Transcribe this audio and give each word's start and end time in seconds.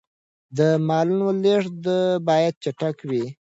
د 0.57 0.59
مالونو 0.87 1.27
لېږد 1.43 1.85
باید 2.27 2.53
چټک 2.63 2.97
وي. 3.09 3.25